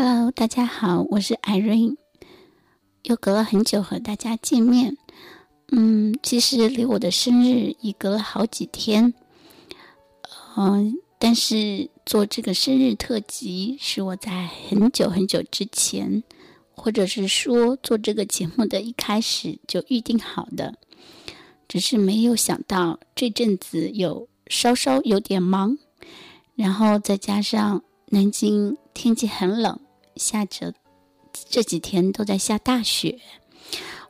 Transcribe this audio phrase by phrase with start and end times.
[0.00, 1.96] Hello，大家好，我是 Irene，
[3.02, 4.96] 又隔了很久和大家见面。
[5.72, 9.12] 嗯，其实离我的生日已隔了好几天。
[10.56, 16.22] 嗯，但是做这个生日特辑是我在很久很久之前，
[16.70, 20.78] 或者是说做这个节目的一开始就预定好的，
[21.66, 25.76] 只是没有想到这阵子有稍稍有点忙，
[26.54, 29.80] 然后再加上南京天气很冷。
[30.18, 30.74] 下着，
[31.48, 33.18] 这几天都在下大雪，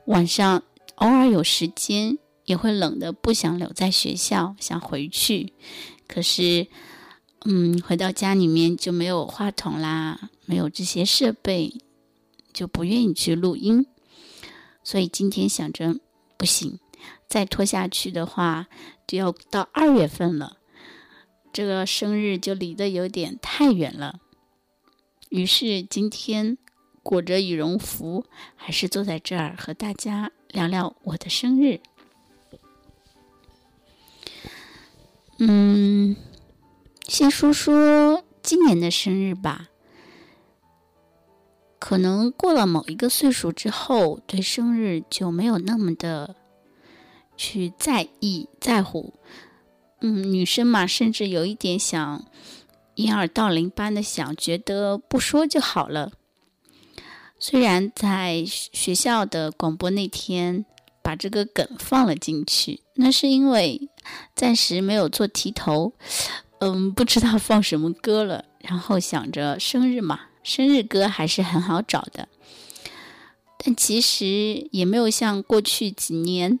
[0.05, 0.63] 晚上
[0.95, 5.53] 偶尔有时间也会冷的不想留在学校，想回去。
[6.07, 6.67] 可是，
[7.45, 11.73] 嗯，回到家里面就没有话筒啦，没有这些设备，
[12.51, 13.85] 就不愿意去录音。
[14.83, 15.95] 所以今天想着
[16.35, 16.79] 不行，
[17.27, 18.67] 再拖下去的话
[19.05, 20.57] 就要到二月份了，
[21.53, 24.19] 这个生日就离得有点太远了。
[25.29, 26.57] 于是今天
[27.03, 31.79] 裹着羽绒服，还是坐在这儿和大家聊聊我的生日。
[35.37, 36.15] 嗯，
[37.07, 39.69] 先说说今年的生日吧。
[41.77, 46.35] 可能过了某一个岁数之后，对生日就没有那么的
[47.37, 49.13] 去在意在乎。
[50.01, 52.25] 嗯，女生嘛，甚至有一点想。
[52.99, 56.11] 掩耳盗铃般的想，觉得不说就好了。
[57.39, 60.65] 虽然在学校的广播那天
[61.01, 63.89] 把这个梗放了进去，那是因为
[64.35, 65.93] 暂时没有做题头，
[66.59, 68.43] 嗯，不知道放什么歌了。
[68.59, 72.27] 然后想着生日嘛，生日歌还是很好找的。
[73.59, 76.59] 但其实也没有像过去几年，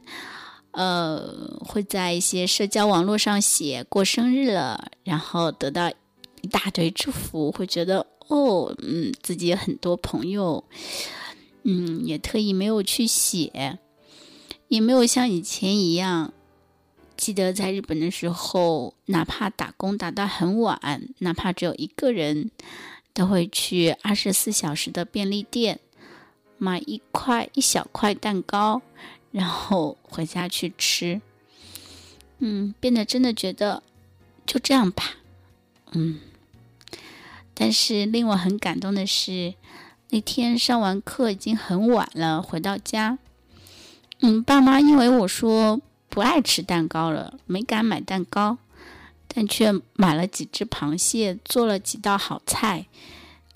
[0.71, 5.91] 呃，会在一些社交网络上写过生日了，然后得到。
[6.41, 10.63] 一大堆祝福，会觉得哦，嗯，自己很多朋友，
[11.63, 13.79] 嗯，也特意没有去写，
[14.67, 16.33] 也没有像以前一样，
[17.17, 22.51] 记得在日本的时候，哪怕打工打到很晚，哪怕只有一个人，
[23.13, 25.79] 都会去二十四小时的便利店
[26.57, 28.81] 买一块一小块蛋糕，
[29.31, 31.21] 然后回家去吃。
[32.37, 33.83] 嗯，变得真的觉得
[34.45, 35.15] 就这样吧，
[35.91, 36.19] 嗯。
[37.61, 39.53] 但是令我很感动的是，
[40.11, 43.19] 那天上完课已经很晚了，回到家，
[44.21, 48.59] 嗯，爸妈因为我说不爱吃蛋糕了，没敢买蛋糕，
[49.27, 52.85] 但却买了几只螃蟹，做了几道好菜，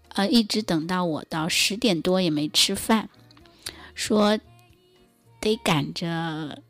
[0.09, 3.07] 呃，一直等到我到十点多也没吃饭，
[3.95, 4.37] 说
[5.39, 6.61] 得赶着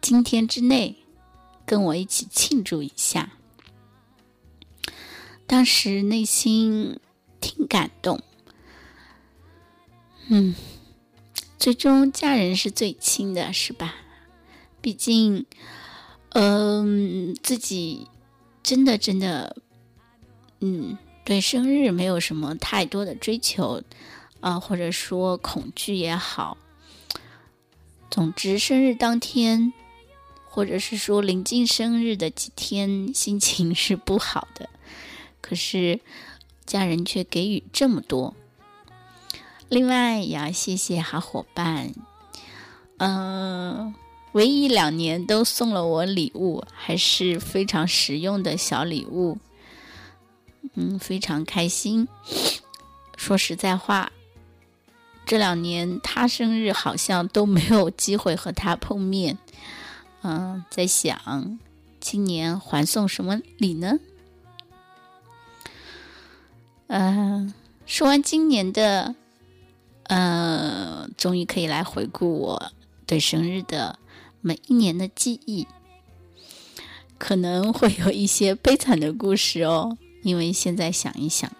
[0.00, 0.96] 今天之内
[1.66, 3.32] 跟我一起庆祝一下。
[5.46, 6.98] 当时内心
[7.40, 8.20] 挺感动，
[10.28, 10.54] 嗯，
[11.56, 13.94] 最终家人是最亲的，是吧？
[14.80, 15.46] 毕竟，
[16.30, 18.08] 嗯，自己
[18.62, 19.56] 真的真的，
[20.60, 23.82] 嗯，对生日没有什么太多的追求，
[24.40, 26.58] 啊，或者说恐惧也好。
[28.10, 29.72] 总之，生日当天，
[30.48, 34.68] 或者是说临近生日的几天，心情是不好的。
[35.48, 36.00] 可是，
[36.64, 38.34] 家人却给予这么多。
[39.68, 41.92] 另外，也要谢谢好伙伴，
[42.96, 43.94] 嗯，
[44.32, 49.38] 唯一两年都送了我礼物，还是非常实用的小礼物，
[50.74, 52.08] 嗯，非常开心。
[53.16, 54.10] 说实在话，
[55.24, 59.38] 这两年他生日好像都没有机会和他碰面，
[60.22, 61.58] 嗯，在想
[62.00, 64.00] 今年还送什么礼呢？
[66.88, 67.52] 嗯，
[67.84, 69.16] 说完今年的，
[70.04, 72.70] 呃，终于可以来回顾我
[73.06, 73.98] 对生日的
[74.40, 75.66] 每一年的记忆，
[77.18, 79.98] 可能会有一些悲惨的故事哦。
[80.22, 81.50] 因为现在想一想，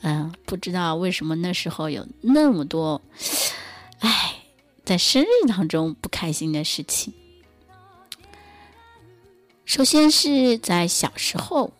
[0.00, 3.00] 嗯，不知道为什么那时候有那么多，
[4.00, 4.42] 唉，
[4.84, 7.14] 在生日当中不开心的事情。
[9.64, 11.72] 首先是在小时候。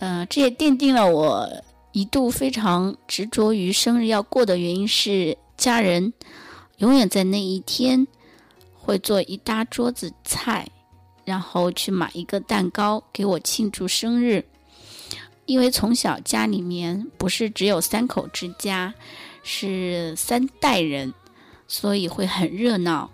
[0.00, 1.46] 嗯，这也奠定了我
[1.92, 6.14] 一度非常执着于生日要过的原因是，家人
[6.78, 8.06] 永远在那一天
[8.72, 10.66] 会做一大桌子菜，
[11.26, 14.42] 然后去买一个蛋糕给我庆祝生日。
[15.44, 18.94] 因为从小家里面不是只有三口之家，
[19.42, 21.12] 是三代人，
[21.68, 23.10] 所以会很热闹。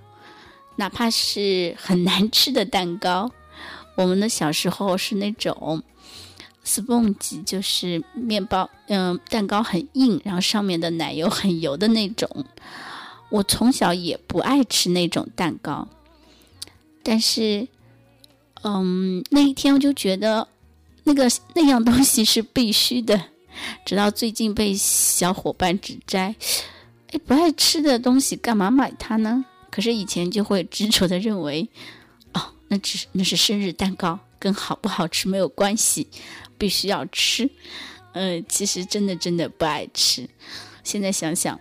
[0.76, 3.32] 哪怕是很难吃的蛋糕，
[3.96, 5.82] 我们的小时候是那种。
[6.66, 12.28] Sponge 就是面包，嗯，蛋糕很硬，然后上面的奶油很油的那种。
[13.30, 15.88] 我从小也不爱吃那种蛋糕，
[17.02, 17.66] 但是，
[18.62, 20.46] 嗯，那一天我就觉得
[21.04, 23.20] 那个那样东西是必须的。
[23.84, 26.36] 直到最近被小伙伴指摘，
[27.10, 29.44] 哎，不爱吃的东西干嘛买它呢？
[29.70, 31.68] 可是以前就会执着的认为，
[32.32, 36.06] 哦，那只那是生日蛋糕，跟好不好吃没有关系，
[36.58, 37.50] 必须要吃。
[38.12, 40.28] 呃，其实真的真的不爱吃。
[40.82, 41.58] 现在想想，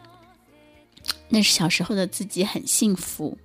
[1.29, 3.37] 那是小时候的自己很幸福。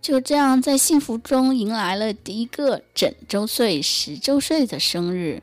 [0.00, 5.42] 就这样，在幸福中迎来了第一个整周岁、十周岁的生日。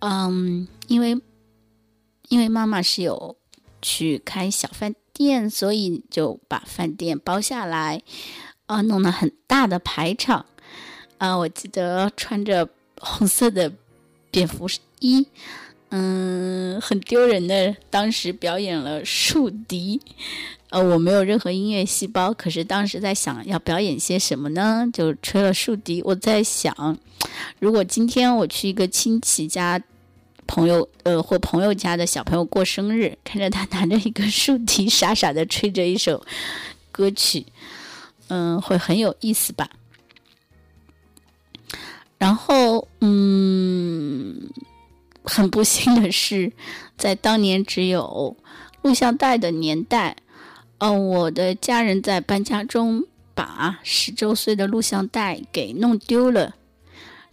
[0.00, 1.20] 嗯，因为。
[2.30, 3.38] 因为妈妈是有
[3.80, 8.02] 去开小饭店，所以就把饭店包下来，
[8.66, 10.44] 啊，弄了很大的排场，
[11.16, 12.68] 啊，我记得穿着
[13.00, 13.72] 红色的
[14.30, 14.66] 蝙蝠
[15.00, 15.26] 一，
[15.90, 20.00] 嗯，很丢人的，当时表演了竖笛，
[20.70, 24.88] 呃，我没有任何音乐细胞，可是当时在想要表演些什么呢？
[24.92, 26.02] 就吹了竖笛。
[26.04, 26.98] 我在想，
[27.58, 29.82] 如果今天我去一个亲戚家。
[30.50, 36.24] 朋友，呃，或朋友家的小朋友过生日，看着他拿着一个竖笛，傻傻的吹着一首
[36.90, 37.44] 歌曲，
[38.28, 39.68] 嗯，会很有意思吧？
[42.18, 44.50] 然后，嗯，
[45.22, 46.52] 很不幸的是，
[46.96, 48.36] 在当年只有
[48.82, 50.16] 录像带的年代，
[50.78, 53.04] 呃，我的家人在搬家中
[53.34, 56.56] 把十周岁的录像带给弄丢了，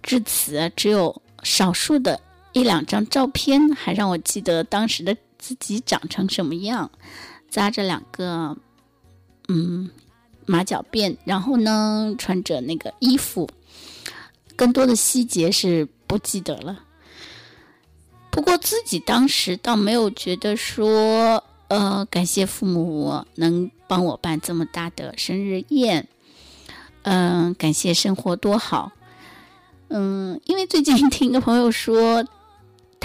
[0.04, 2.22] 至此只有少数的。
[2.54, 6.90] 一两张照片还让我记得当时的自己长成什么样，
[7.50, 8.56] 扎着两个
[9.50, 9.90] 嗯
[10.46, 13.50] 马脚辫，然后呢穿着那个衣服，
[14.56, 16.84] 更多的细节是不记得了。
[18.30, 26.08] 不过自己当时倒没有觉得说，呃，感谢父母能帮我办这么大的生日宴，
[27.04, 28.92] 嗯，感谢生活多好，
[29.90, 32.26] 嗯，因为最近听一个朋友说。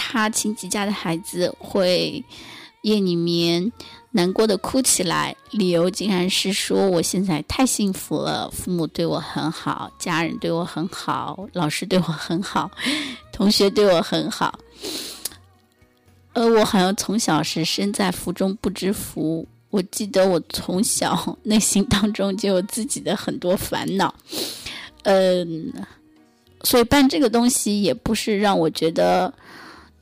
[0.02, 2.24] 他亲戚家的孩子会
[2.82, 3.70] 夜里面
[4.12, 12.70] 难过的哭起来，理由竟然是说我现在太幸福了，父母对我很好，家人对我很好，老师对我很好，
[13.32, 14.58] 同学对我很好。
[16.32, 19.46] 呃，我好像从小是身在福中不知福。
[19.70, 24.12] 我记得我从小内心当中就有自己的很多烦恼，
[25.04, 25.72] 嗯，
[26.64, 29.32] 所以办这个东西也不是让我觉得。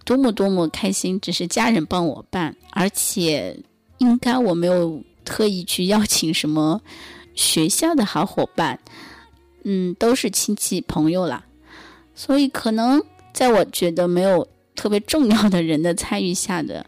[0.05, 1.21] 多么多么开心！
[1.21, 3.55] 只是家人帮我办，而且
[3.99, 6.81] 应该我没有特意去邀请什么
[7.35, 8.81] 学校的好伙伴，
[9.65, 11.45] 嗯，都是亲戚朋友啦。
[12.15, 13.03] 所以可能
[13.33, 16.87] 在我觉得没有特别重要的人的参与下的，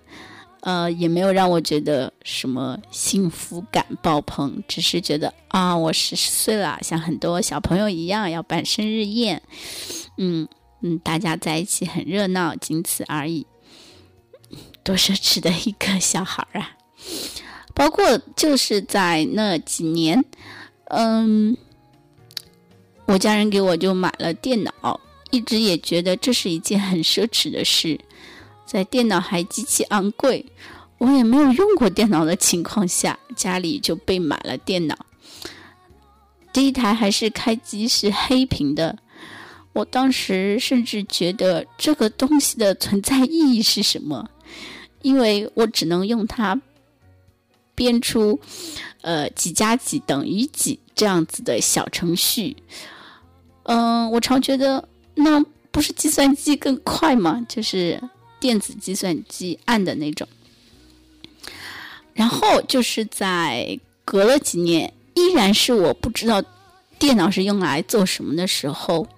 [0.60, 9.42] 呃，也没有让我觉得什么幸福感爆棚，只是觉得啊，我十岁了，像很多小朋友一样要办生日宴，
[10.16, 10.48] 嗯。
[10.82, 13.46] 嗯，大家在一起很热闹，仅此而已。
[14.82, 16.70] 多奢侈的一个小孩啊！
[17.74, 20.22] 包括就是在那几年，
[20.88, 21.56] 嗯，
[23.06, 27.98] 我家人给我就买了电脑，一直也觉得这是一件很奢侈的事。
[28.66, 30.44] 在电脑还极其昂贵，
[30.98, 34.96] 我也没有用过电脑的情况下，家里就被买了电脑。
[36.52, 38.98] 第一台还是开机是黑屏的。
[39.72, 44.28] 我当时甚至觉得这个东西的存在意义是什么？
[45.02, 46.60] 因为我只能用它
[47.81, 48.39] 编出，
[49.01, 52.55] 呃，几加几等于几这样子的小程序。
[53.63, 57.43] 嗯，我常觉得那不是计算机更快吗？
[57.49, 57.99] 就是
[58.39, 60.29] 电子计算机按的那种。
[62.13, 66.43] 然后就是在隔了几年，依然是我不知道
[66.99, 69.08] 电脑是用来做什么的时候。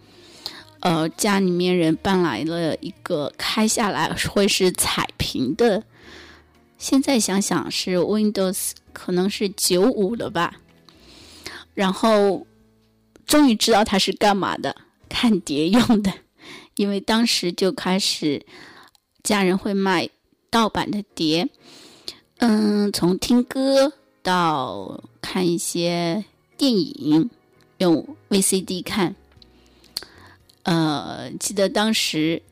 [0.79, 5.83] 呃，家里面人搬来了一个开下来会是彩屏的，
[6.83, 10.61] 现在想想是 Windows，可能是九五了吧。
[11.75, 12.45] 然后
[13.25, 14.75] 终于知道它是干嘛的，
[15.09, 16.13] 看碟用的，
[16.75, 18.45] 因为当时就开始
[19.23, 20.11] 家人会卖
[20.51, 21.49] 盗版的碟，
[22.39, 26.25] 嗯，从听歌到看一些
[26.57, 27.31] 电影，
[27.79, 29.15] 用 VCD 看。
[30.65, 32.43] 呃，记得当时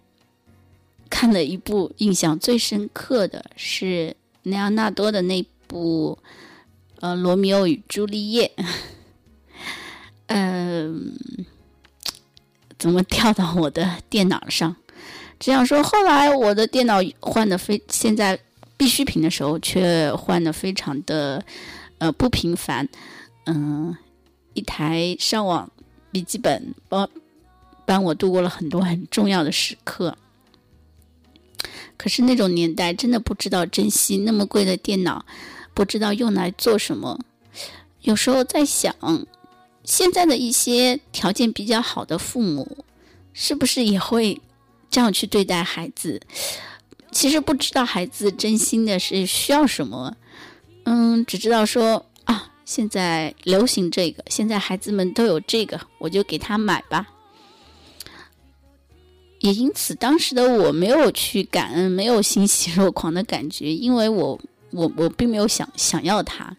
[1.11, 4.17] 看了一部印象最深刻的是
[4.51, 6.19] 莱昂纳多的那部
[7.01, 8.53] 呃《罗密欧与朱丽叶》。
[10.27, 11.13] 嗯，
[12.79, 14.77] 怎么跳到我的电脑上？
[15.39, 18.39] 只想说，后来我的电脑换的非现在
[18.77, 21.43] 必需品的时候，却换的非常的
[21.99, 22.89] 呃不频繁。
[23.47, 23.97] 嗯，
[24.55, 25.71] 一台上网
[26.13, 27.09] 笔记本帮
[27.87, 30.17] 帮我度过了很多很重要的时刻。
[31.97, 35.25] 可是那种年代真的不知道珍惜那么贵的电脑，
[35.75, 37.19] 不知道用来做什么。
[38.03, 38.95] 有时候在想，
[39.85, 42.85] 现在的一些条件比较好的父母，
[43.33, 44.41] 是不是也会
[44.91, 46.21] 这样去对待孩子？
[47.13, 50.17] 其实不知道孩子真心的是需要什么，
[50.85, 57.07] 嗯，只知道说啊，现在流行这个，现在孩子们都有这个，我就给他买吧。
[59.41, 64.39] 也因此，当时的我没有去感恩，没有欣喜若狂的感觉，因为我
[64.71, 66.55] 我我并没有想想要它。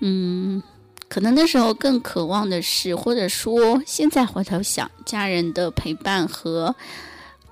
[0.00, 0.60] 嗯，
[1.08, 6.74] 可能那时候更渴望的是，或者说现在回头想，家人的陪伴和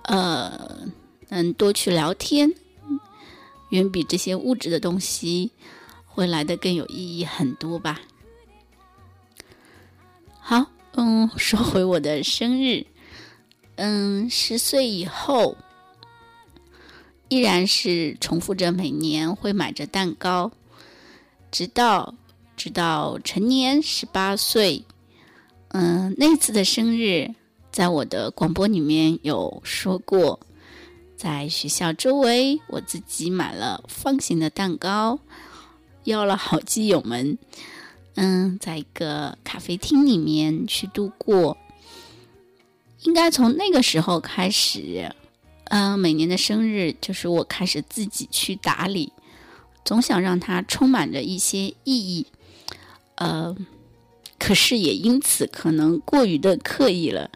[0.03, 0.81] 呃，
[1.29, 2.53] 能多去聊天，
[3.71, 5.53] 远比这些物质的东西
[6.07, 8.01] 会来的更有意义很多吧。
[10.41, 12.85] 好，嗯，说回我的生日。
[13.77, 15.57] 嗯，十岁以后，
[17.29, 20.51] 依然是重复着每年会买着蛋糕，
[21.51, 22.15] 直到
[22.57, 24.83] 直到成年十八岁。
[25.69, 27.35] 嗯，那次的生日，
[27.71, 30.41] 在我的广播里面有说过，
[31.17, 35.19] 在学校周围，我自己买了方形的蛋糕，
[36.05, 37.37] 邀了好基友们，
[38.15, 41.59] 嗯，在一个咖啡厅里面去度过。
[43.07, 45.15] 应该从那个时候开始，
[45.67, 49.13] 嗯，每年的生日就是我开始自己去打理，
[49.85, 52.27] 总想让它充满着一些意义，
[53.15, 53.57] 呃，
[54.41, 57.31] 可是也因此可能过于的刻意了，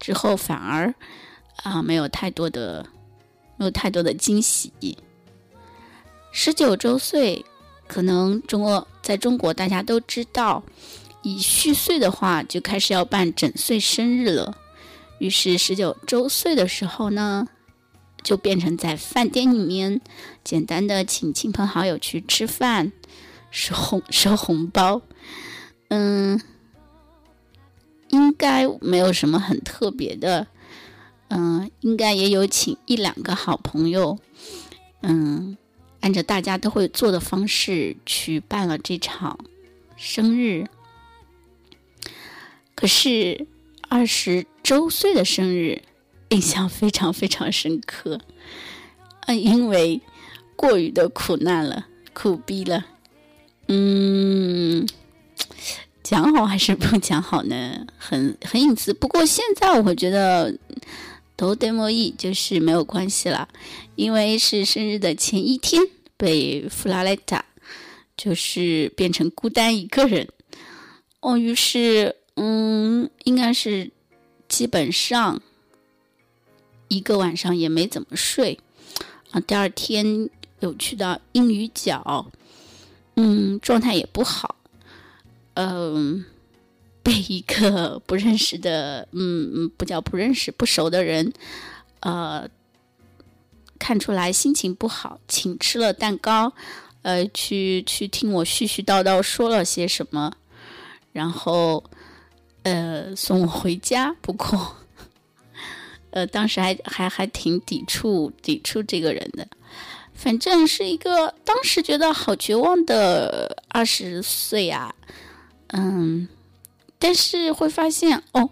[0.00, 0.94] 之后反而
[1.56, 2.86] 啊没有太多的
[3.58, 4.72] 没有太多的惊喜。
[6.32, 7.44] 十九周岁，
[7.86, 10.64] 可能中国在中国大家都知道，
[11.22, 14.56] 以虚岁的话就开始要办整岁生日了。
[15.18, 17.48] 于是十九周岁的时候呢，
[18.22, 20.00] 就变成在饭店里面
[20.42, 22.92] 简单的请亲朋好友去吃饭，
[23.50, 25.00] 收红收红包，
[25.88, 26.40] 嗯，
[28.08, 30.46] 应该没有什么很特别的，
[31.28, 34.18] 嗯，应该也有请一两个好朋友，
[35.02, 35.56] 嗯，
[36.00, 39.38] 按照大家都会做的方式去办了这场
[39.96, 40.66] 生日，
[42.74, 43.46] 可是。
[43.90, 45.82] 二十周岁的生日，
[46.30, 48.18] 印象非常非常深刻。
[49.26, 50.00] 嗯，因为
[50.56, 52.86] 过于的苦难了，苦逼了。
[53.68, 54.88] 嗯，
[56.02, 57.86] 讲好还是不讲好呢？
[57.98, 58.94] 很很隐私。
[58.94, 60.58] 不过现在我觉得
[61.36, 63.46] 都 demo e 就是没有关系了，
[63.96, 65.82] 因为是生日的前一天
[66.16, 67.44] 被弗拉雷塔
[68.16, 70.26] 就是变成孤单一个人。
[71.20, 72.16] 哦，于是。
[72.36, 73.92] 嗯，应该是
[74.54, 75.42] 基本上
[76.86, 78.60] 一个晚上也没怎么睡
[79.32, 79.40] 啊。
[79.40, 80.30] 第二天
[80.60, 82.30] 有去到英语角，
[83.16, 84.54] 嗯，状态也不好。
[85.54, 86.24] 嗯，
[87.02, 91.32] 被一个不认识的，嗯嗯，不叫不认识、不熟的人，
[91.98, 92.48] 呃，
[93.80, 96.52] 看出来心情不好，请吃了蛋糕，
[97.02, 100.32] 呃，去去听我絮絮叨叨说了些什么，
[101.12, 101.82] 然后。
[102.64, 104.14] 呃，送我回家。
[104.20, 104.76] 不过，
[106.10, 109.46] 呃，当时还还还挺抵触抵触这个人的。
[110.14, 114.94] 反正是一个当时觉得好绝望的二十岁啊，
[115.68, 116.28] 嗯，
[116.98, 118.48] 但是会发现哦，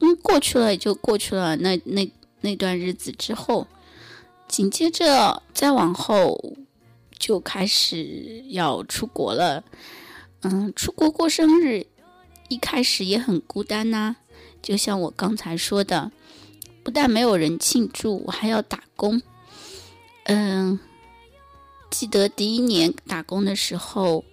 [0.00, 1.56] 嗯，过去了也就过去了。
[1.56, 2.12] 那那
[2.42, 3.66] 那段日子之后，
[4.46, 6.54] 紧接着再往后
[7.18, 9.64] 就开始要出国了。
[10.42, 11.86] 嗯，出国过生日。
[12.54, 14.14] 一开始也很孤单呐，
[14.62, 16.12] 就像我刚才说的，
[16.84, 19.20] 不但没有人庆祝，我还要打工。
[20.26, 20.78] 嗯，
[21.90, 24.24] 记得第一年打工的时候，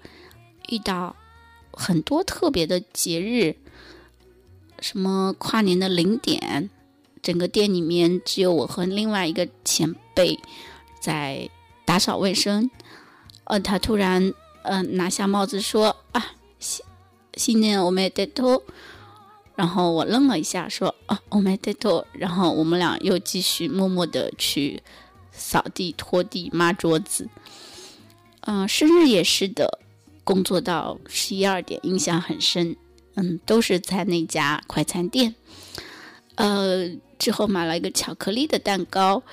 [0.69, 1.15] 遇到
[1.73, 3.55] 很多特别的节日，
[4.79, 6.69] 什么跨年的零点，
[7.23, 10.39] 整个店里面只有我和另外一个前辈
[10.99, 11.49] 在
[11.85, 12.69] 打扫卫生。
[13.45, 16.33] 呃，他突然嗯拿下帽子说啊。
[17.41, 18.61] 新年我们得拖，
[19.55, 24.83] 然后我愣了一下，说：“啊，我们得拖。”然后我们俩又继续默默的去
[25.31, 27.27] 扫地、拖地、抹桌子。
[28.41, 29.79] 嗯，生日也是的，
[30.23, 32.75] 工作到十一二点，印象很深。
[33.15, 35.33] 嗯，都是在那家快餐店。
[36.35, 39.23] 呃，之后买了一个巧克力的蛋糕，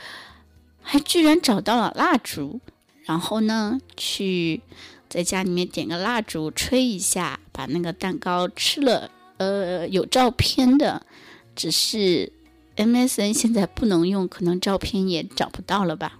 [0.80, 2.58] 还居然找到了蜡烛，
[3.04, 4.62] 然后呢，去
[5.08, 9.10] 在家里面点个蜡烛，吹一下，把那个蛋糕吃了。
[9.38, 11.06] 呃，有照片的，
[11.54, 12.32] 只是
[12.76, 16.18] MSN 现在不能用，可能照片也找不到了吧。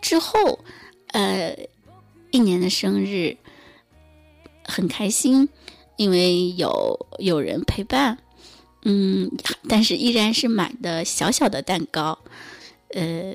[0.00, 0.64] 之后，
[1.08, 1.56] 呃，
[2.30, 3.36] 一年的生日
[4.64, 5.48] 很开心，
[5.96, 8.18] 因为有有人陪伴。
[8.84, 9.30] 嗯，
[9.68, 12.18] 但是依然是买的小小的蛋糕，
[12.90, 13.34] 呃，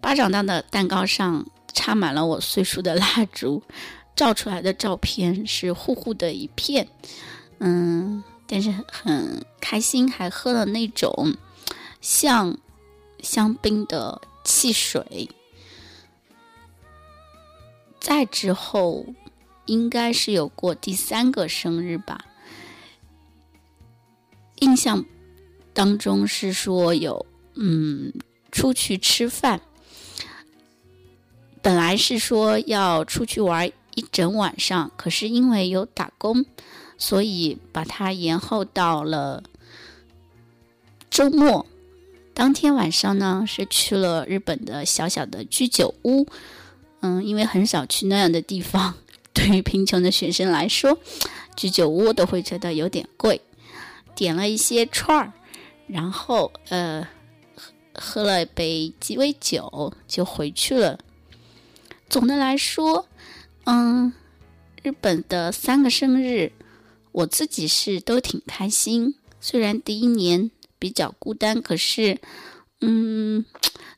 [0.00, 3.62] 巴掌大的蛋糕上插满了我岁数的蜡烛，
[4.14, 6.88] 照出来的照片是糊糊的一片，
[7.58, 11.36] 嗯，但是很开心，还喝了那种
[12.00, 12.58] 像
[13.20, 15.28] 香槟的汽水。
[18.00, 19.06] 再之后，
[19.66, 22.24] 应该是有过第三个生日吧。
[24.56, 25.04] 印象
[25.72, 27.24] 当中是说有
[27.54, 28.12] 嗯
[28.50, 29.60] 出去吃饭，
[31.62, 36.44] 本来是说要出去玩一整晚上，可是因为有打工，
[36.98, 39.44] 所以把它延后到了
[41.08, 41.64] 周末。
[42.34, 46.26] 当天晚上呢是去了日本的小小的居酒屋，
[47.00, 48.94] 嗯，因为很少去那样的地方，
[49.32, 50.98] 对于贫穷的学生来说，
[51.54, 53.40] 居酒屋都会觉得有点贵。
[54.14, 55.32] 点了一些串儿，
[55.86, 57.06] 然后呃
[57.54, 60.98] 喝喝了杯鸡尾酒就回去了。
[62.12, 63.08] 总的来说，
[63.64, 64.12] 嗯，
[64.82, 66.52] 日本的三个生日，
[67.10, 69.14] 我自己是都挺开心。
[69.40, 72.18] 虽然第一年比较孤单，可是
[72.82, 73.46] 嗯，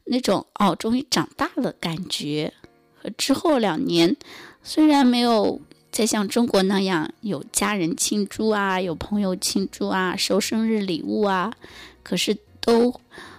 [0.05, 2.55] 那种哦终于长大了感觉，
[2.95, 4.17] 和之后两年
[4.63, 5.61] 虽然没有。
[5.91, 11.53] 再像中国那样有家人庆祝啊，有朋友庆祝啊，收生日礼物啊，
[12.03, 12.93] 可是都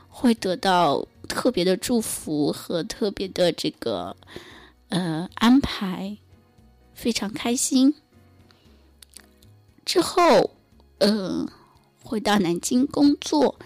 [0.07, 4.15] 会得到特别的祝福和特别的这个
[4.95, 6.17] 呃安排，
[6.93, 7.95] 非常开心。
[9.83, 10.51] 之后，
[10.99, 11.45] 呃，
[12.01, 13.59] 回到南京工作，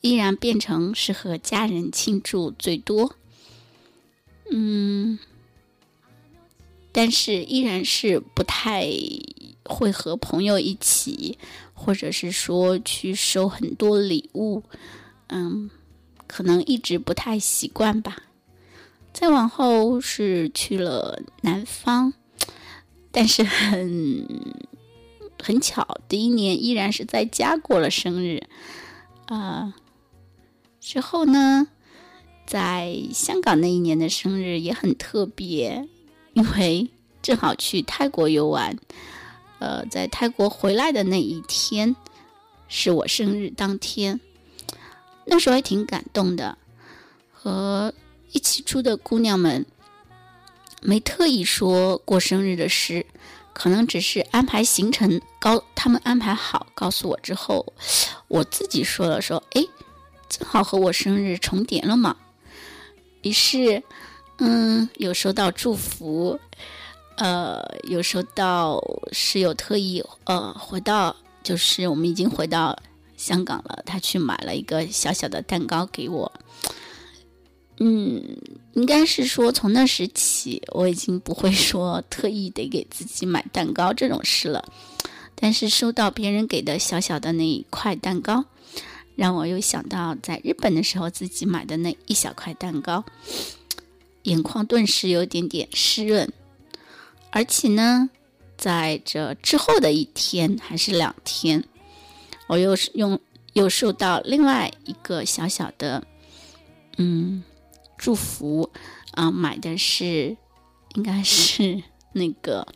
[0.00, 3.14] 依然变成是和家人庆祝最多，
[4.50, 5.18] 嗯。
[6.92, 8.88] 但是依然是不太
[9.66, 11.38] 会和朋友一起，
[11.74, 14.62] 或者是说去收很多礼物，
[15.26, 15.70] 嗯，
[16.26, 18.16] 可能一直不太习惯吧。
[19.18, 22.12] 再往后是去了南方，
[23.10, 24.24] 但是很
[25.42, 28.40] 很巧，第一年依然是在家过了生日，
[29.26, 29.74] 啊，
[30.78, 31.66] 之后呢，
[32.46, 35.88] 在香港那一年的生日也很特别。
[36.34, 36.88] 因为
[37.20, 38.78] 正好去泰国游玩，
[39.58, 41.96] 呃，在泰国回来的那一天
[42.68, 44.20] 是我生日当天，
[45.24, 46.56] 那时候还挺感动的。
[47.32, 47.92] 和
[48.32, 49.64] 一起住的姑娘们
[50.82, 53.06] 没特意说过生日的事，
[53.52, 57.72] 可能只是安排行程，告他们安排好，告诉我之后，
[58.28, 59.62] 我自己说了说，哎，
[60.28, 62.16] 正好和我生日重叠了嘛，
[63.22, 63.82] 于是。
[64.40, 66.38] 嗯，有收到祝福，
[67.16, 72.78] 呃，有收到室友特意呃回到，就是我们已经回到
[73.16, 76.32] 香港了，他去买了一个小小的蛋糕给我。
[77.80, 78.22] 嗯，
[78.72, 84.64] 应该是说从那时起，我已经不会说特意得给自己买蛋糕这种事了。
[85.36, 88.44] 但是收到别人给的小小的那一块蛋糕，
[89.14, 93.04] 让我又想到在日本的时候自己买的那一小块蛋糕。
[94.24, 96.30] 眼眶顿时有点点湿润，
[97.30, 98.10] 而且呢，
[98.56, 101.62] 在这之后的一天还是两天，
[102.48, 103.18] 我又是用
[103.52, 106.04] 又收到另外一个小小的
[106.96, 107.42] 嗯
[107.98, 108.70] 祝福
[109.12, 110.36] 啊，买的是
[110.94, 111.82] 应该是
[112.12, 112.66] 那个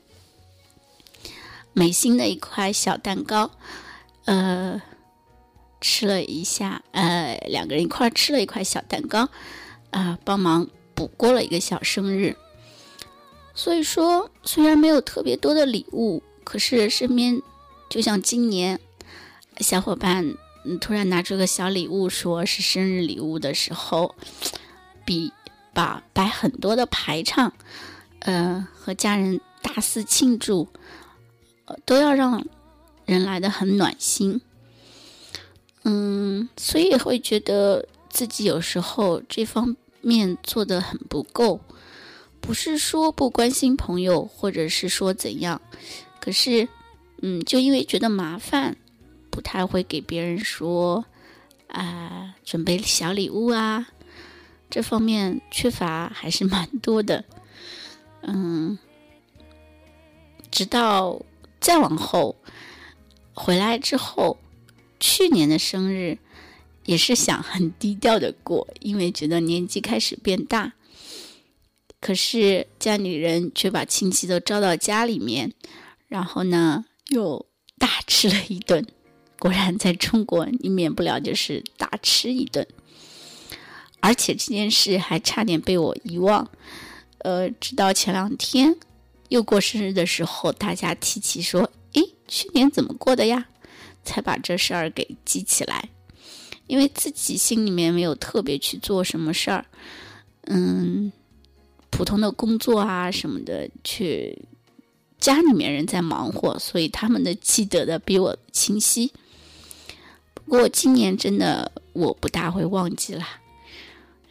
[1.72, 3.50] 美心的一块小蛋糕，
[4.26, 4.82] 呃，
[5.80, 9.30] 吃了一下，呃，两个人一块吃了一块小蛋糕，
[9.90, 10.68] 啊，帮忙。
[10.94, 12.36] 补过了一个小生日，
[13.54, 17.40] 所以说虽然没有特别多的礼物，可是身边
[17.88, 18.78] 就像今年
[19.58, 20.34] 小伙伴
[20.66, 24.14] 嗯突然拿出个小礼物，说是生日礼物的时候，
[25.04, 25.32] 比
[25.72, 27.52] 把摆很多的排场，
[28.20, 30.68] 呃和家人大肆庆祝，
[31.84, 32.46] 都要让
[33.06, 34.40] 人来的很暖心。
[35.84, 39.76] 嗯，所以会觉得自己有时候这方。
[40.04, 41.60] 面做的很不够，
[42.40, 45.62] 不是说不关心朋友，或者是说怎样，
[46.20, 46.66] 可是，
[47.20, 48.76] 嗯，就因为觉得麻烦，
[49.30, 51.04] 不太会给别人说
[51.68, 53.86] 啊，准备小礼物啊，
[54.72, 57.22] 这方面缺乏还是蛮多的。
[58.22, 58.78] 嗯，
[60.50, 61.20] 直到
[61.60, 62.34] 再往后
[63.34, 64.38] 回来之后，
[64.98, 66.16] 去年的生日
[66.86, 70.72] 也是想很低调的过，因为觉得年纪开始变大。
[72.00, 75.52] 可是家里人却把亲戚都招到家里面，
[76.08, 77.44] 然后呢又
[77.76, 78.86] 大吃了一顿。
[79.38, 82.66] 果然，在中国你免不了就是大吃一顿，
[84.02, 86.50] 而且这件事还差点被我遗忘。
[87.18, 88.76] 呃，直到前两天
[89.28, 93.46] 又过生日的时候，大家提起说：“诶，去年怎么过的呀？”
[94.04, 95.88] 才把这事儿给记起来。
[96.66, 99.64] 因为自己心里面没有特别去做什么事儿，
[100.46, 101.12] 嗯，
[101.90, 104.36] 普通的工作啊什么的，去
[105.20, 109.12] 家里面人在忙活，所以他们的记得的比我清晰。
[110.34, 113.24] 不过今年真的我不大会忘记了，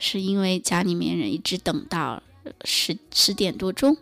[0.01, 2.21] 是因为家里面人一直等到。
[2.65, 3.95] 十十点多钟，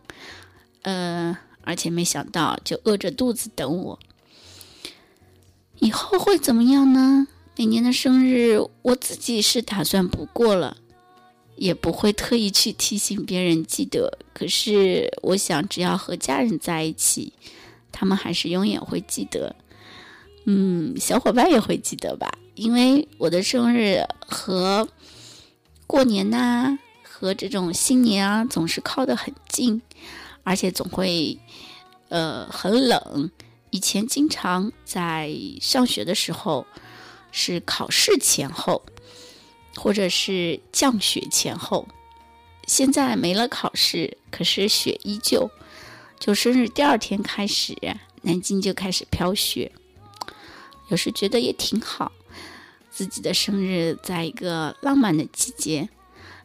[0.84, 4.00] 呃，而且没想到就饿着肚子等我。
[5.80, 7.28] 以后会怎么样呢？
[7.58, 10.78] 每年的生日，我自己是打算不过了，
[11.58, 14.18] 也不会特意去提醒别人记得。
[14.34, 17.34] 可是，我想只要和家人在一起，
[17.92, 19.54] 他们还是永远会记得。
[20.46, 22.32] 嗯，小伙伴也会记得吧？
[22.56, 24.88] 因为我的生日和
[25.90, 26.78] 过年呐。
[27.04, 29.82] 和这种新年啊，总是靠得很近，
[30.44, 31.38] 而且总会，
[32.10, 33.30] 呃，很冷。
[33.72, 36.66] 以前经常在上学的时候，
[37.32, 38.84] 是考试前后，
[39.76, 41.88] 或者是降雪前后。
[42.68, 45.50] 现在没了考试，可是雪依旧。
[46.20, 47.76] 就生日第二天开始，
[48.22, 49.72] 南京就开始飘雪。
[50.88, 52.12] 有时觉得也挺好，
[53.00, 55.88] 自己的生日在一个浪漫的季节。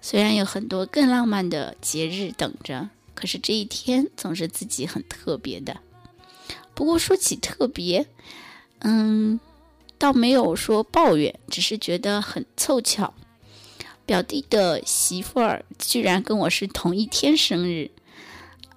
[0.01, 5.79] 虽然有很多更浪漫的节日等着，可是这一天总是自己很特别的。
[6.73, 8.07] 不过说起特别，
[8.83, 9.41] 嗯，
[9.99, 13.15] 倒没有说抱怨，只是觉得很凑巧，
[14.07, 17.91] 表弟的媳妇儿居然跟我是同一天生日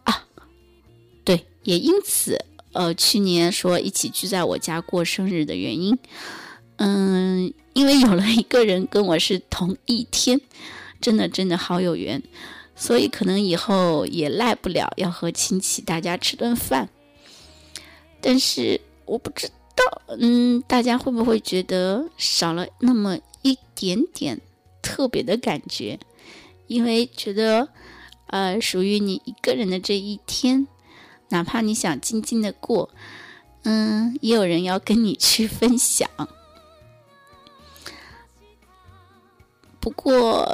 [0.04, 0.26] 啊！
[1.24, 6.00] 对，也因此，呃，去年说一起聚在我家过生日的原因，
[6.78, 10.42] 嗯，因为有了一个人跟我是同一天。
[11.00, 12.24] 真的真的好有缘，
[12.76, 16.90] 所以可能以后也赖不了要和亲戚大家吃顿饭。
[18.20, 24.42] 但是我不知道，嗯，大家会不会觉得少了那么一点点
[24.82, 26.00] 特别的感觉？
[26.66, 27.70] 因为觉得，
[28.26, 30.68] 呃，属于你一个人的这一天，
[31.30, 32.90] 哪怕你想静静的过，
[33.66, 36.10] 嗯，也有人要跟你去分享。
[39.88, 40.46] 不过，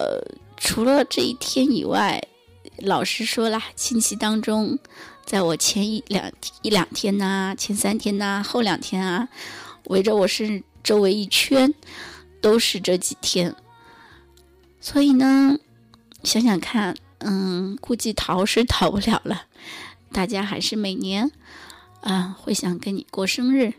[0.58, 2.22] 除了这一天以外，
[2.78, 4.78] 老实说啦，亲戚当中，
[5.26, 9.28] 在我前一两一两天呐，前三天呐，后两天啊，
[9.86, 11.74] 围着我是周围一圈，
[12.42, 13.56] 都是这几天。
[14.80, 15.58] 所以呢，
[16.24, 19.46] 想想看，嗯，估计逃是逃不了了。
[20.12, 21.32] 大家还是每年，
[22.02, 23.74] 啊，会想跟你过生日。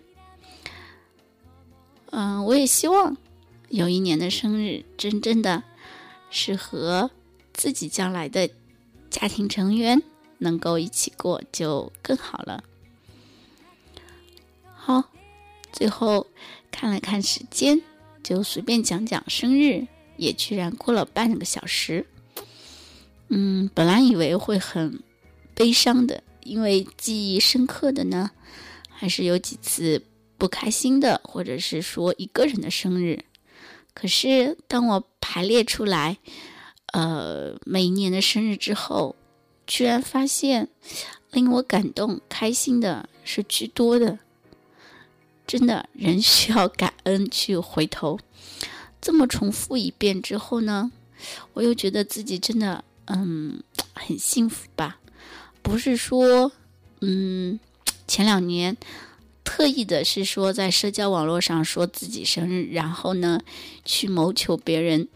[2.10, 3.16] 嗯，我也希望。
[3.74, 5.64] 有一年的生日，真正的
[6.30, 7.10] 是和
[7.52, 8.48] 自己将来的
[9.10, 10.00] 家庭成员
[10.38, 12.62] 能够一起过，就更好了。
[14.76, 15.10] 好，
[15.72, 16.28] 最后
[16.70, 17.82] 看了看时间，
[18.22, 22.06] 就随便讲讲生日，也居然过了半个小时。
[23.26, 25.02] 嗯，本来以为会很
[25.52, 28.30] 悲伤的，因为记忆深刻的呢，
[28.88, 30.00] 还是有几次
[30.38, 33.24] 不开心的，或者是说一个人的生日。
[33.94, 36.18] 可是，当我排列出来，
[36.92, 39.14] 呃，每一年的生日之后，
[39.66, 40.68] 居然发现
[41.30, 44.18] 令我感动、开心的是居多的。
[45.46, 48.18] 真的，人需要感恩去回头。
[49.00, 50.90] 这么重复一遍之后呢，
[51.52, 53.62] 我又觉得自己真的，嗯，
[53.94, 54.98] 很幸福吧。
[55.62, 56.50] 不是说，
[57.00, 57.60] 嗯，
[58.08, 58.76] 前两年。
[59.56, 63.40] 刻意的是说，在社交网络上说自己生日，然后呢，
[63.84, 65.06] 去谋求别人，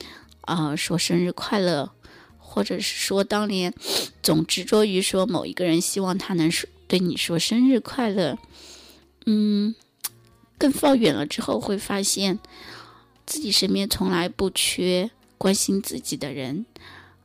[0.43, 1.91] 啊，说生日快乐，
[2.39, 3.75] 或者是说当年
[4.23, 8.39] 总执着于说某一个人希望他能说对你说生日快乐，
[9.27, 9.75] 嗯，
[10.57, 12.39] 更放远了之后会发现，
[13.27, 16.65] 自己身边从来不缺关心自己的人，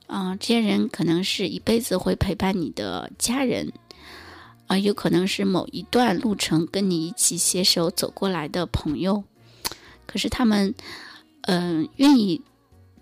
[0.08, 3.72] 啊，这些人可能是一辈子会陪伴你的家人。
[4.74, 9.24] 啊，有可能是某一段路程跟你一起携手走过来的朋友，
[10.08, 10.74] 可是他们，
[11.42, 12.42] 嗯，愿意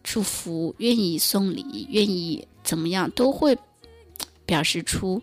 [0.03, 3.57] 祝福，愿意送礼，愿意怎么样，都会
[4.45, 5.21] 表示出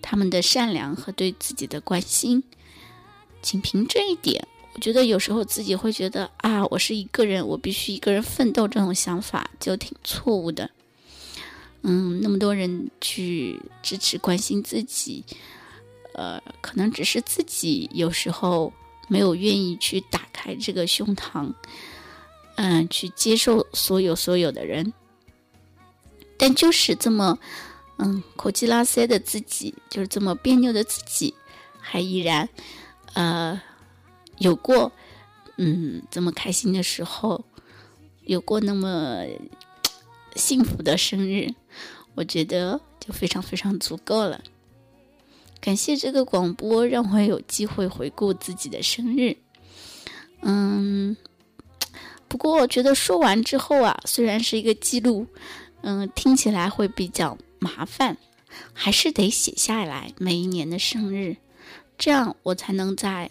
[0.00, 2.44] 他们的善良和对自己的关心。
[3.42, 10.70] 仅凭这一点，我觉得有时候自己会觉得啊，我是一个人，我必须一个人奋斗，这种想法就挺错误的。
[11.82, 15.24] 嗯，那么多人去支持、关心自己，
[16.14, 18.72] 呃，可能只是自己有时候
[19.08, 21.52] 没有愿意去打开这个胸膛，
[22.56, 24.92] 嗯，去接受所有所有的人。
[26.36, 27.38] 但就是这么，
[27.98, 31.34] 嗯，口气拉塞的自己，就是这么别扭的自己，
[31.78, 32.48] 还依然，
[33.12, 33.60] 呃，
[34.38, 34.90] 有过，
[35.56, 37.44] 嗯，这么开心的时候，
[38.22, 39.24] 有过那么
[40.34, 41.54] 幸福的生日。
[42.16, 44.40] 我觉得就非常非常足够了。
[45.64, 49.34] 感谢这个广播，让我有机会回顾自己的生日。
[50.42, 51.16] 嗯，
[52.28, 55.26] 不过我觉得说完之后啊，虽然是一个记录，
[55.80, 58.18] 嗯，听起来会比较麻烦，
[58.74, 61.38] 还是得写下来每一年的生日，
[61.96, 63.30] 这样我才能在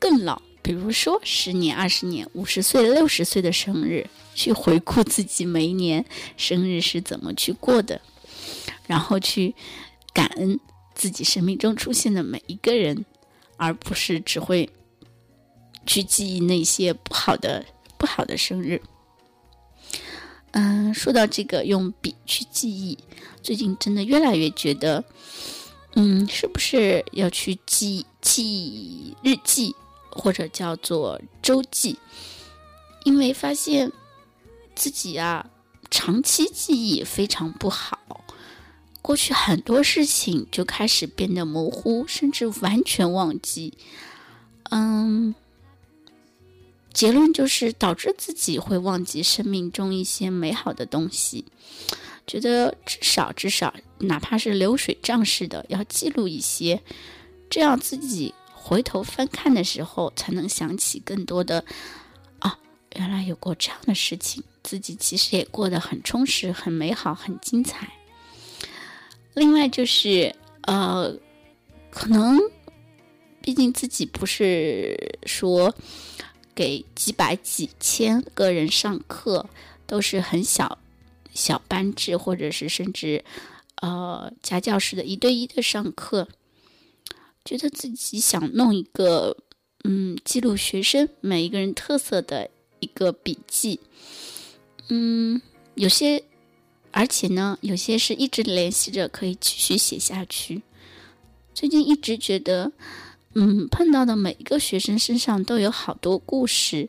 [0.00, 4.10] 更老，比如说十年、二十年、五十岁、六十岁的生日。
[4.34, 6.02] 去回顾自己每一年
[6.38, 8.00] 生日是怎么去过的，
[8.86, 9.54] 然后去
[10.14, 10.58] 感恩
[11.02, 13.04] 自己生命中出现的每一个人，
[13.56, 14.70] 而不是只会
[15.84, 17.66] 去记忆那些不好的
[17.98, 18.80] 不好的生日。
[20.52, 22.96] 嗯，说到这个用笔去记忆，
[23.42, 25.02] 最近真的越来越觉得，
[25.96, 29.74] 嗯，是不是要去记记日记
[30.08, 31.98] 或者叫做周记？
[33.02, 33.90] 因为发现。
[34.74, 35.50] 自己啊，
[35.90, 37.98] 长期记忆非常不好，
[39.02, 43.74] 过去很多事情就开始变得模糊，甚至完全忘记。
[44.70, 45.34] 嗯，
[46.94, 51.44] 结论就是导致自己会忘记生命中一些美好的东西。
[52.24, 56.80] 觉得至少至少，哪怕是流水账似的，要记录一些，
[57.50, 61.64] 这样自己回头翻看的时候，才能想起更多的
[62.38, 62.56] 啊，
[62.94, 64.44] 原来有过这样的事情。
[64.62, 67.92] 自己其实也过得很充实、很美好、很精彩。
[69.34, 71.16] 另外就是，呃，
[71.90, 72.38] 可能
[73.40, 75.74] 毕竟自己不是说
[76.54, 79.48] 给几百、几千个人上课，
[79.86, 80.78] 都是很小
[81.32, 83.24] 小班制，或者是甚至
[83.76, 86.28] 呃家教式的一对一的上课，
[87.44, 89.36] 觉得自己想弄一个
[89.84, 93.80] 嗯记录学生每一个人特色的一个笔记。
[94.88, 95.40] 嗯，
[95.74, 96.22] 有些，
[96.92, 100.62] 而且呢，有些是一直联系着，可以继续写下去。
[101.54, 102.70] 最近一直觉得，
[103.34, 106.88] 嗯，碰到的每一个学生身上都有好多故事。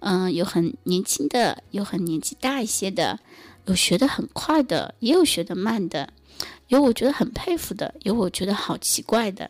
[0.00, 3.20] 嗯，有很年轻的，有很年纪大一些的，
[3.66, 6.12] 有学得很快的，也有学得慢的，
[6.68, 9.48] 有我觉得很佩服的，有我觉得好奇怪的。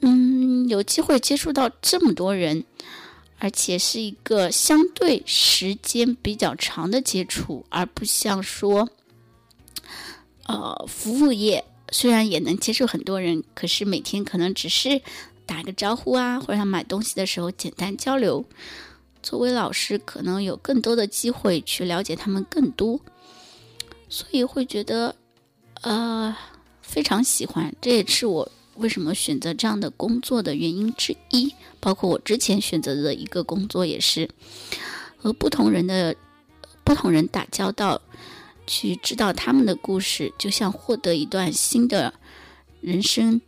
[0.00, 2.64] 嗯，有机会接触到这么多人。
[3.38, 8.88] 而且是一个相对时间比较长的接触，而不像说，
[10.46, 15.00] 呃，服务业虽然也能接触很多人，可是每天可能只是
[15.46, 18.44] 打个招呼啊，或者买东西的时候简单交流。
[19.22, 23.00] 作为老师，可能有更多的机会去了解他们更多，
[24.08, 25.14] 所以会觉得，
[25.82, 26.36] 呃，
[26.82, 27.74] 非常喜欢。
[27.80, 28.50] 这也是我。
[28.78, 34.30] 为什么选择这样的工作的原因之一，包括我之前选择的一个工作也是
[35.16, 36.14] 和不同人的
[36.84, 38.00] 不同人打交道，
[38.66, 42.14] 去知道他们的故事，就像获得一段新的
[42.80, 43.40] 人生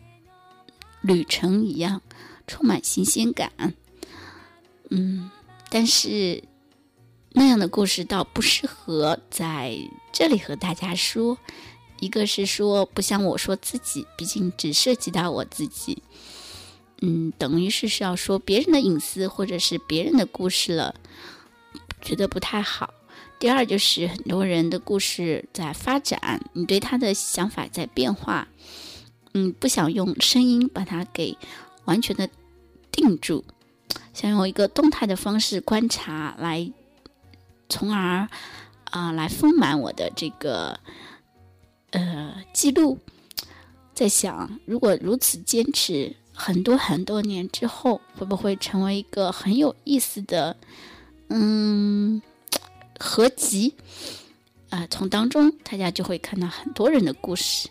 [1.00, 2.02] 旅程一样，
[2.46, 3.52] 充满新鲜感。
[4.90, 5.30] 嗯，
[5.70, 6.42] 但是
[7.30, 9.78] 那样的故事倒不适合在
[10.12, 11.38] 这里和大家说。
[12.00, 16.02] 一个是说不像我说自己，毕竟只涉及到我自己，
[17.02, 20.94] 嗯，等于是是要说别人的隐私或者是别人的故事了，
[22.00, 22.94] 觉得不太好。
[23.38, 28.48] 第二就是很多人的故事在发展，你对他的想法在变化，
[29.34, 31.36] 嗯，不想用声音把它给
[31.84, 32.28] 完全的
[32.90, 33.44] 定住，
[34.14, 36.72] 想用一个动态的方式观察来，
[37.68, 38.26] 从而
[38.84, 40.80] 啊来丰满我的这个。
[41.90, 42.98] 呃，记录，
[43.94, 50.56] 在想，如果如此坚持很多很多年之后，会不会成为一个很有意思的，
[51.28, 52.20] 嗯，
[52.98, 53.74] 合集？
[54.70, 57.68] 啊，从当中大家就会看到很多人的故事。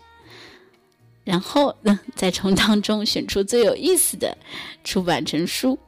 [1.24, 4.36] 然后呢，再从当中选出最有意思的，
[4.84, 5.78] 出版成书。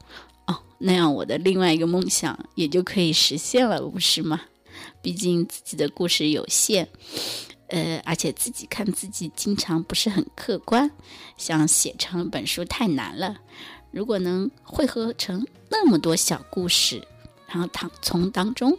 [0.47, 4.41] 哦，那样我的另外一个梦想也就可以实现了，不是吗？
[5.03, 6.89] 毕竟自己的故事有限，
[7.73, 10.91] 呃，而且自己看自己经常不是很客观，
[11.39, 13.41] 想写成本书太难了。
[13.91, 17.09] 如果能汇合成那么多小故事，
[17.47, 18.79] 然后从从当中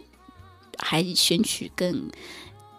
[0.78, 2.08] 还选取更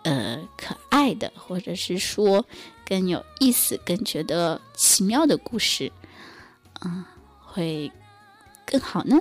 [0.04, 2.45] 呃可爱的，或者是说
[2.86, 5.91] 更有意思、更觉得奇妙的故事，
[6.80, 7.04] 嗯，
[7.41, 7.91] 会
[8.65, 9.19] 更好呢。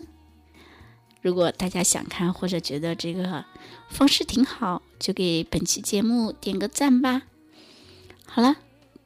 [1.21, 3.45] 如果大家想看或者觉得这个
[3.89, 7.25] 方式挺好，就给本期节目点个赞吧。
[8.25, 8.57] 好了，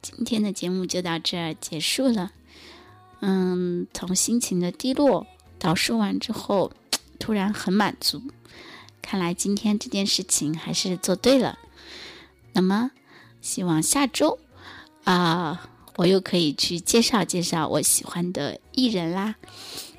[0.01, 2.31] 今天的节目就到这儿结束了。
[3.19, 5.27] 嗯，从心情的低落
[5.59, 6.71] 到说完之后，
[7.19, 8.21] 突然很满足。
[9.01, 11.59] 看来今天这件事情还是做对了。
[12.53, 12.91] 那么，
[13.41, 14.39] 希望下周
[15.03, 19.35] 啊，我又可以去介绍介绍我喜欢的艺人啦。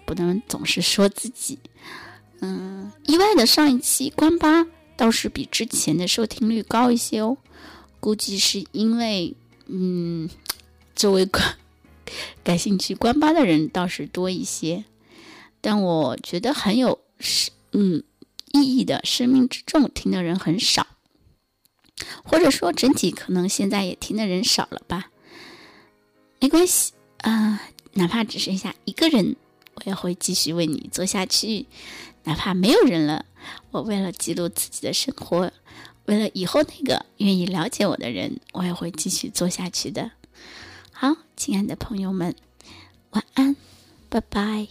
[0.06, 1.58] 不能总是说自己。
[2.40, 4.66] 嗯，意外的上一期关八
[5.00, 7.38] 倒是比之前的收听率高一些哦，
[8.00, 9.34] 估计是因为
[9.64, 10.28] 嗯，
[10.94, 11.56] 作为感
[12.44, 14.84] 感兴趣关八的人倒是多一些，
[15.62, 18.02] 但我觉得很有是嗯
[18.52, 20.86] 意义的生命之重听的人很少，
[22.22, 25.10] 或者说整体可能现在也听的人少了吧，
[26.40, 27.62] 没关系啊，
[27.94, 29.34] 哪怕只剩下一个人，
[29.76, 31.64] 我也会继续为你做下去。
[32.30, 33.24] 哪怕没有人了，
[33.72, 35.50] 我为了记录自己的生活，
[36.04, 40.12] 为了以后那个愿意了解我的人，我也会继续做下去的。
[40.92, 42.36] 好，亲爱的朋友们，
[43.10, 43.56] 晚安，
[44.08, 44.68] 拜拜。